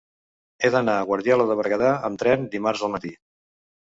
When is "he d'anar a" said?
0.61-1.03